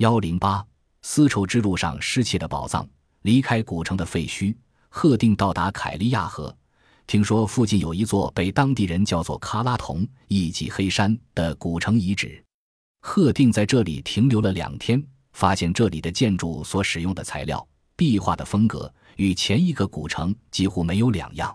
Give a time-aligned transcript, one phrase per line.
[0.00, 0.64] 幺零八
[1.02, 2.88] 丝绸之路上失窃的宝藏，
[3.20, 4.56] 离开古城的废墟，
[4.88, 6.56] 贺定到达凯利亚河。
[7.06, 12.42] 听说附近有一座被当地人叫做喀拉同一级黑山的古城遗址，
[13.02, 21.54] 贺定在这里停留了两天，发现这里的建筑所使用的材料、壁画的风格与前一个古城几乎没有两样。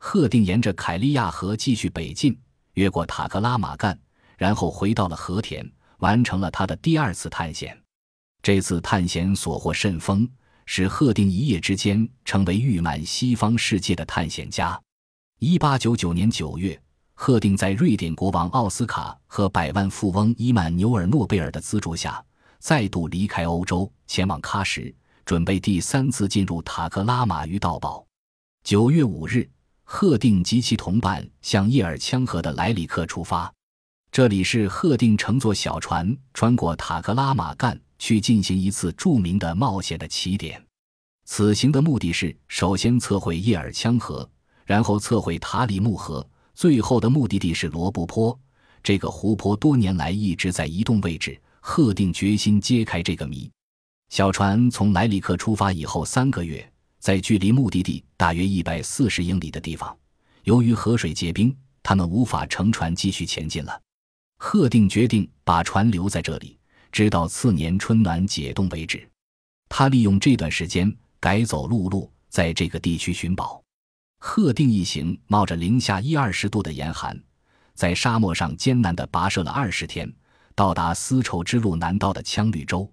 [0.00, 2.38] 贺定沿着凯利亚河继续北进，
[2.74, 3.98] 越过塔克拉玛干，
[4.36, 5.66] 然后回到了和田，
[6.00, 7.80] 完成了他的第二次探险。
[8.42, 10.28] 这次探险所获甚丰。
[10.72, 14.80] 使贺定一夜之间成为誉满西方世界的探险家。
[15.40, 16.80] 一八九九年九月，
[17.14, 22.24] 贺定在瑞典国王奥斯卡和百万富翁伊曼纽尔诺贝尔的资助下，
[22.60, 24.94] 再度离开欧洲，前往喀什，
[25.24, 28.06] 准备第三次进入塔克拉玛与盗宝。
[28.62, 29.50] 九月五日，
[29.82, 33.52] 贺定及其同伴向叶尔羌河的莱里克出发，
[34.12, 37.80] 这里是赫定乘坐小船穿过塔克拉玛干。
[38.00, 40.58] 去进行一次著名的冒险的起点。
[41.26, 44.26] 此行的目的是首先测绘叶尔羌河，
[44.64, 48.36] 然后测绘塔里木河，最后的目的地是罗布泊。
[48.82, 51.38] 这个湖泊多年来一直在移动位置。
[51.60, 53.50] 赫定决心揭开这个谜。
[54.08, 59.94] 小船从莱里克出发以后三个月，在距离目的地大约一百四十英里的地方，
[60.44, 63.78] 由于河水结冰，他们无法乘船继续前进了。
[64.42, 66.58] 贺定决定把船留在这里。
[66.90, 69.06] 直到次年春暖解冻为止，
[69.68, 73.62] 他利用这段时间改走陆路，在这个地区寻宝。
[74.18, 77.16] 贺定一行冒着零下一二十度的严寒，
[77.74, 80.10] 在沙漠上艰难地跋涉了二十天，
[80.54, 82.90] 到达丝绸之路南道的羌绿洲，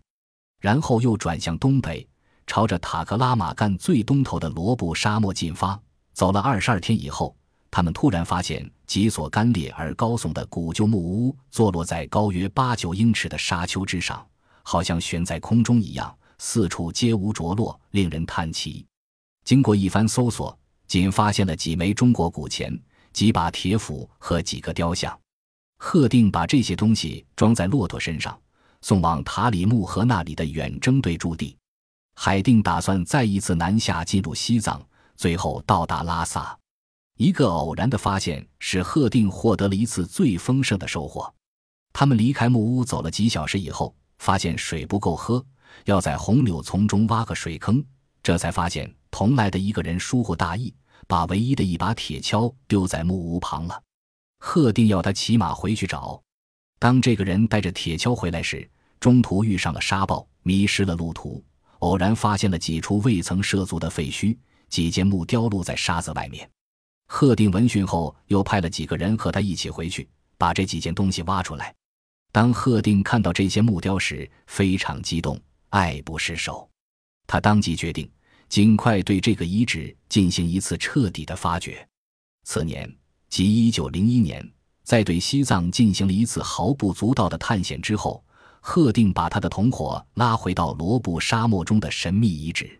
[0.59, 2.07] 然后又转向东北，
[2.45, 5.79] 朝着塔克拉玛干最东头的罗布沙漠进发。
[6.13, 7.35] 走了二十二天以后。
[7.69, 14.25] 他们突然发现几所干裂而高耸的古旧木屋坐落在高约八九英尺的沙丘之上，
[14.63, 18.85] 好像悬在空中一样，四处皆无着落，令人叹奇。
[19.43, 22.77] 经过一番搜索，仅发现了几枚中国古钱、
[23.13, 25.17] 几把铁斧和几个雕像。
[25.79, 28.37] 贺定把这些东西装在骆驼身上，
[28.81, 31.55] 送往塔里木河那里的远征队驻地。
[32.15, 34.83] 海定打算再一次南下进入西藏，
[35.15, 36.57] 最后到达拉萨。
[37.17, 41.33] 一个偶然的发现使贺定获得了一次最丰盛的收获。
[41.91, 45.43] 他们离开木屋走了几小时以后，发现水不够喝，
[45.85, 47.83] 要在红柳丛中挖个水坑。
[48.21, 50.71] 这才发现同来的一个人疏忽大意，
[51.07, 53.81] 把唯一的一把铁锹丢在木屋旁了。
[54.39, 56.21] 贺定要他骑马回去找。
[56.77, 61.43] 当这个人带着铁锹回来时，中途遇上了沙暴，迷失了路途，
[61.79, 64.37] 偶然发现了几处未曾涉足的废墟，
[64.69, 66.47] 几件木雕露在沙子外面。
[67.07, 70.07] 贺定闻讯后，又派了几个人和他一起回去，
[70.37, 71.73] 把这几件东西挖出来。
[72.31, 76.69] 当贺定看到这些木雕时，非常激动，爱不释手。
[77.25, 78.09] 他当即决定
[78.49, 81.85] 尽快对这个遗址进行一次彻底的发掘。
[82.43, 82.93] 次年，
[83.29, 84.51] 即1901年，
[84.83, 88.23] 在对西藏进行了一次毫不足道的探险之后，
[88.59, 92.79] 贺定把他的同伙拉回到罗布沙漠中的神秘遗址。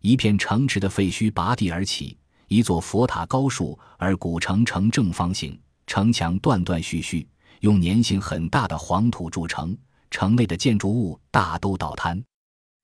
[0.00, 2.16] 一片城池的废墟拔地而起。
[2.48, 7.28] 一座佛塔高树，而古城呈正方形，城墙断断续续，
[7.60, 9.76] 用粘性很大的黄土筑成。
[10.10, 12.16] 城内的建筑物大都倒塌，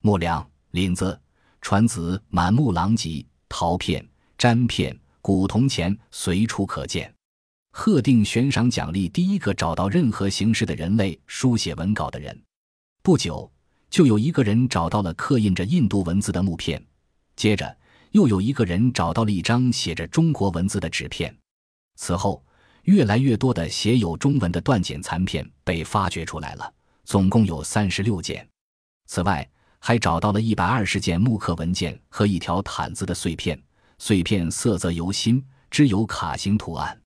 [0.03, 1.19] 木梁、檩子、
[1.63, 7.13] 船子满目狼藉，陶片、粘片、古铜钱随处可见。
[7.73, 12.39] 贺定悬赏奖励第一个找到任何形式的人类书写文稿的人。
[13.03, 13.51] 不久，
[13.89, 16.85] 就有一个人找到了刻印着印度文字的木片，
[17.35, 17.75] 接着。
[18.15, 21.37] 又有一个人找到了一张写着中国文字的纸片，
[21.97, 22.41] 此后
[22.85, 26.73] 越来越多的写有中文的断简残片被发掘出来了，
[27.05, 28.49] 总共有三十六件。
[29.07, 29.45] 此外，
[29.81, 33.61] 还找到了一百二十件木刻文件和一条毯子的碎片，
[33.99, 36.97] 碎片色泽由新，织有卡形图案。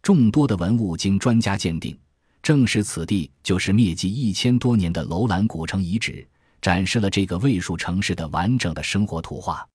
[0.00, 1.98] 众多的文物经专家鉴定，
[2.42, 6.26] 证实此地就是灭迹一千多年的楼兰古城遗址，
[6.62, 9.68] 展示了这个卫戍城市的完整的生活图画。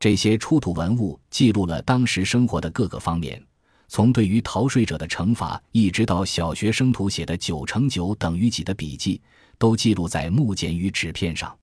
[0.00, 3.42] 这些出土文物记录了当时生活的各个方面，
[3.88, 9.20] 从对于逃税者的惩罚，一直到小学生图写的九乘九等于几的笔记，
[9.58, 11.56] 都记录在木简与纸片上。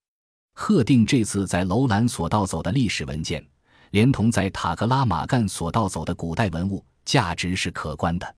[0.54, 3.46] 贺定这次在楼兰所盗走的历史文件，
[3.92, 8.36] 连同在塔克拉玛干所盗走的古代文物，价值是可观的。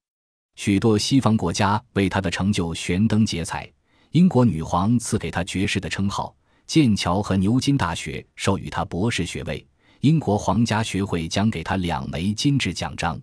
[0.55, 3.71] 许多西方国家为他的成就悬灯结彩，
[4.11, 6.35] 英国女皇赐给他爵士的称号，
[6.67, 9.65] 剑桥和牛津大学授予他博士学位。
[10.01, 13.19] 英国皇家学会奖给他两枚金质奖章，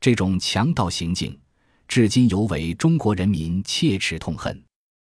[0.00, 1.36] 这种强盗行径，
[1.88, 4.62] 至今犹为中国人民切齿痛恨。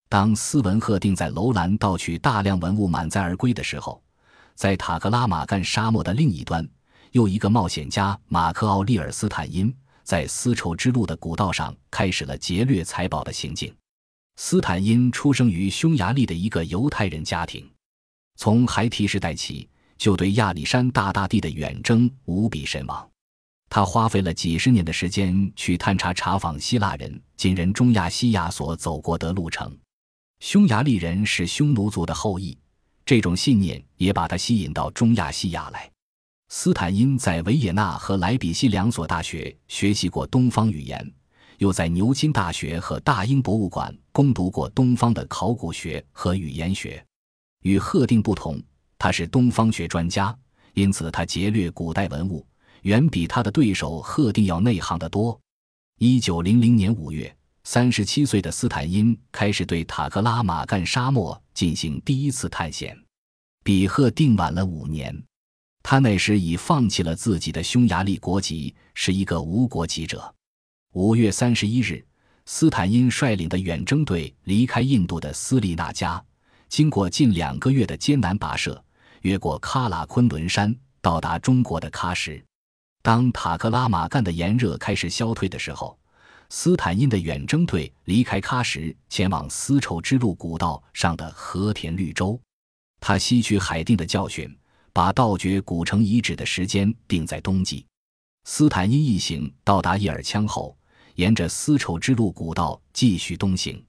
[0.10, 4.02] 当斯文赫定在楼兰盗取大量文物满载而归的时候，
[4.56, 6.68] 在塔克拉玛干沙漠的另一端，
[7.12, 9.74] 又一个冒险家马克奥利尔斯坦因
[10.04, 13.74] 在丝绸之路的古道上开始了劫掠财宝的行径。
[14.36, 17.70] 斯坦因出生于匈牙利的一个犹太人家庭，
[18.36, 19.70] 从孩提时代起
[20.00, 23.08] 就对亚历山大大帝的远征无比神往。
[23.70, 29.78] 他花费了几十年的时间去探查查访希腊人、今人中亚西亚所走过的路程。
[30.40, 32.58] 匈牙利人是匈奴族的后裔，
[33.06, 35.92] 这种信念也把他吸引到中亚西亚来。
[36.48, 41.14] 斯坦因在维也纳和莱比锡两所大学学习过东方语言，
[41.60, 47.06] 又在牛津大学和大英博物馆攻读过东方的考古学和语言学。
[47.62, 48.60] 与赫定不同，
[49.00, 50.38] 他是东方学专家，
[50.76, 52.46] 因此他劫掠古代文物。
[52.84, 55.38] 远比他的对手赫定要内行得多。
[55.98, 57.36] 一九零零年五月，
[57.66, 62.98] 三十七岁的斯坦因开始对塔克拉玛干沙漠进行第一次探险，
[63.64, 65.24] 比赫定晚了五年。
[65.84, 70.34] 他那时已放弃了自己的匈牙利国籍，是一个无国籍者。
[70.94, 72.06] 五月三十一日，
[72.46, 76.24] 斯坦因率领的远征队离开印度的斯利纳加，
[76.70, 78.82] 经过近两个月的艰难跋涉，
[79.22, 82.44] 越过喀喇昆仑山，到达中国的喀什。
[83.02, 85.98] 当塔克拉玛干的炎热开始消退的时候，
[86.50, 92.40] 斯坦因的远征队离开喀什，前往丝绸之路古道上的和田绿洲。
[93.00, 94.54] 他吸取海定的教训，
[94.92, 97.86] 把盗掘古城遗址的时间定在冬季。
[98.46, 100.78] 斯坦因一行到达叶尔羌后，
[101.16, 103.82] 沿着丝绸之路古道继续东行。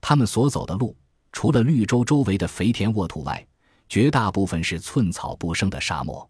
[0.00, 0.96] 他们所走的路，
[1.32, 3.44] 除了绿洲周围的肥田沃土外，
[3.88, 6.28] 绝大部分是寸草不生的沙漠。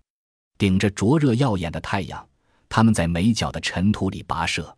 [0.59, 2.27] 顶着灼热耀眼的太阳，
[2.69, 4.75] 他们在没脚的尘土里跋涉。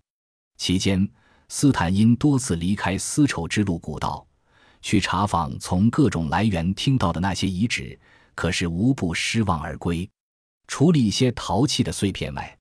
[0.56, 1.08] 期间，
[1.48, 4.26] 斯坦因多次离开丝绸之路古道，
[4.82, 7.96] 去查访从各种来源听到的那些遗址，
[8.34, 10.10] 可是无不失望而归。
[10.66, 12.58] 除了一些陶器的碎片外，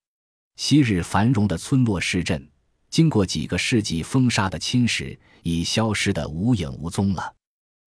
[0.58, 2.48] 昔日繁荣的村落市镇，
[2.92, 7.36] 经过几个世纪风沙的侵蚀，已消失得无影无踪了。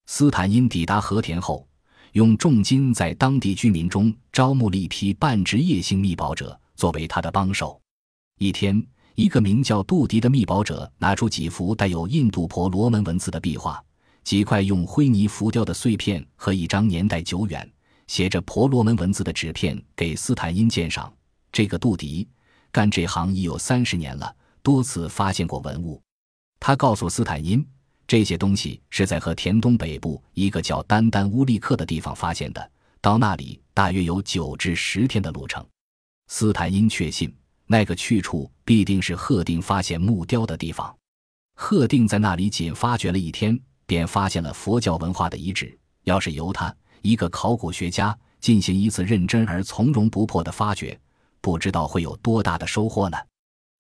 [0.06, 1.69] 斯坦因抵达和田后。
[2.12, 7.80] 用重金在当地居民中招募了一批半职业性密保者作为他的帮手。
[8.38, 8.84] 一天，
[9.14, 13.82] 一个名叫杜迪的密保者拿出几幅带有印度婆罗门文字的壁画、
[14.24, 17.70] 几块用灰泥浮雕的碎片和一张年代久远、
[18.06, 21.12] 写着婆罗门文字的纸片给斯坦因鉴赏。
[21.52, 22.26] 这个杜迪
[22.72, 26.00] 干这行已有三十年了，多次发现过文物。
[26.58, 27.64] 他告诉斯坦因。
[28.10, 32.70] 这些东西是在和田东北部一个叫丹丹乌利克的地方发现的，
[33.00, 35.64] 到那里大约有九至十天的路程。
[36.26, 37.32] 斯坦因确信
[37.66, 40.92] 那个去处必定是赫定发现木雕的地方。
[41.54, 45.78] 赫定在那里仅发掘了一天，便发现了佛教文化的遗址。
[46.02, 50.98] 要是由他一个考古学家进行一次认真而从容不迫的发掘，
[51.40, 53.16] 不知道会有多大的收获呢？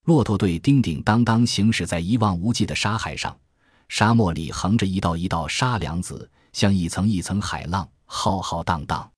[0.04, 3.36] 骆驼队叮叮当当行驶在一望无际的沙海上。
[3.90, 9.10] 沙漠里横着一道一道沙梁子，像一层一层海浪，浩浩荡荡。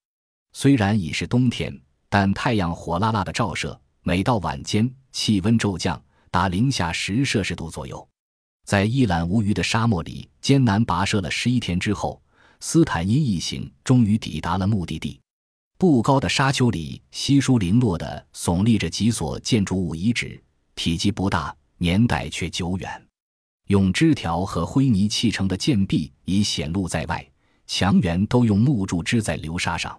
[0.55, 1.79] 虽然已是冬天，
[2.09, 8.09] 但太阳火辣辣的照射，每到晚间，气温骤降达零下十摄氏度左右。
[8.65, 12.21] 在一览无余的沙漠里艰难跋涉了十一天之后，
[12.61, 15.21] 斯坦因一行终于抵达了目的地。
[15.77, 20.43] 不高的沙丘里稀疏零落的耸立着几所建筑物遗址，
[20.75, 23.07] 体积不大，年代却久远。
[23.73, 27.27] 用枝条和灰泥砌成的建壁已显露在外，
[27.67, 29.99] 墙垣都用木柱支在流沙上。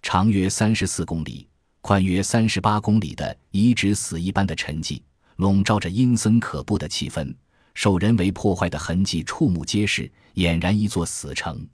[0.00, 1.48] 长约三十四公里、
[1.80, 5.02] 宽约三十八公里的遗址，死一般的沉寂，
[5.38, 7.34] 笼罩着阴森可怖的气氛。
[7.74, 11.66] 受人为破坏的痕迹触目皆是，俨然一座死城。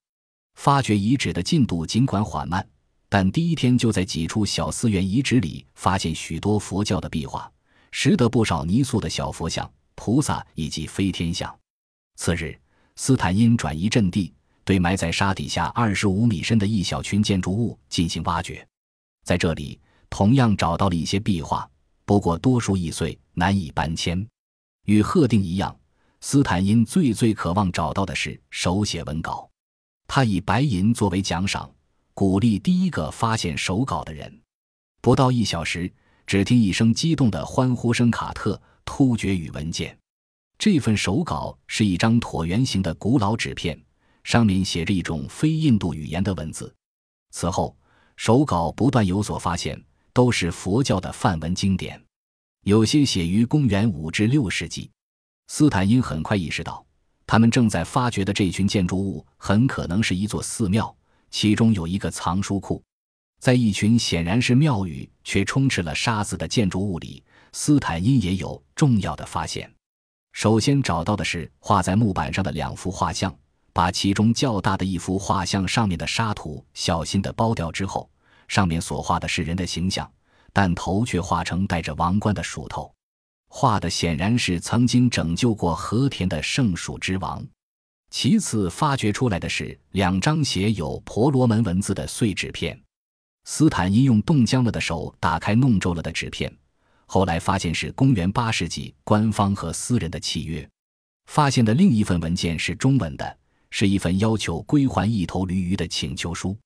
[0.54, 2.66] 发掘遗址的进度尽管缓慢，
[3.10, 7.52] 但第一天就在几处小寺院遗址里发现许多佛教的壁画，
[7.92, 9.70] 拾得不少泥塑的小佛像。
[9.96, 11.52] 菩萨以及飞天像。
[12.14, 12.56] 次日，
[12.94, 14.32] 斯坦因转移阵地，
[14.64, 18.66] 对埋在沙底下二十五米深的一小群建筑物进行挖掘。
[19.24, 21.68] 在这里，同样找到了一些壁画，
[22.04, 24.24] 不过多数易碎，难以搬迁。
[24.84, 25.76] 与赫定一样，
[26.20, 29.50] 斯坦因最最渴望找到的是手写文稿。
[30.06, 31.68] 他以白银作为奖赏，
[32.14, 34.40] 鼓励第一个发现手稿的人。
[35.00, 35.92] 不到一小时，
[36.26, 39.94] 只听一声激动的欢呼声：“卡特！”突厥语文件，
[40.58, 43.78] 这份手稿是一张椭圆形的古老纸片，
[44.24, 46.74] 上面写着一种非印度语言的文字。
[47.32, 47.76] 此后，
[48.16, 49.78] 手稿不断有所发现，
[50.14, 52.02] 都是佛教的梵文经典，
[52.62, 54.90] 有些写于公元五至六世纪。
[55.48, 56.86] 斯坦因很快意识到，
[57.26, 60.96] 他们正在发掘的这群建筑物很可能是一座寺庙，
[61.30, 62.82] 其中有一个藏书库。
[63.38, 67.22] 在一群显然是庙宇却充斥了沙子的建筑物里，
[67.58, 69.72] 斯坦因也有重要的发现。
[70.34, 73.34] 首先找到的是画在木板上的两幅画像，
[73.72, 78.10] 把其中较大的一幅画像上面的沙土小心地剥掉之后，
[78.46, 80.08] 上面所画的是人的形象，
[80.52, 82.94] 但头却画成戴着王冠的鼠头。
[83.48, 87.42] 画的显然是曾经拯救过和田的圣鼠之王。
[88.10, 92.78] 其次发掘出来的是两张写有婆罗门文字的碎纸片。
[93.44, 96.54] 斯坦因用冻僵了的手打开弄皱了的纸片，
[97.06, 100.68] 后来发现是公元八世纪官方和私人的契约。
[101.26, 103.38] 发现的另一份文件是中文的，
[103.70, 106.56] 是一份要求归还一头驴鱼的请求书。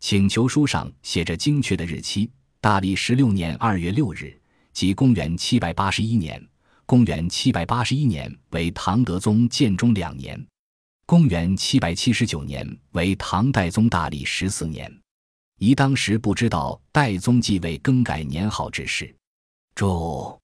[0.00, 2.30] 请求书上写着精确的日期：
[2.60, 4.34] 大历十六年二月六日。
[4.72, 6.40] 即公元七百八十一年，
[6.86, 10.46] 公元七百八十一年为唐德宗建中两年，
[11.04, 14.90] 公元七百七十九年为唐代宗大历十四年。
[15.58, 19.12] 宜当时不知道代宗继位更改年号之事。
[19.78, 20.36] 注：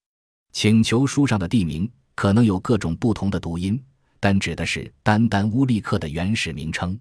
[0.52, 3.82] 请求书上的地名可能有各种不同的读音，
[4.20, 6.96] 但指的是丹丹乌力克的原始名称。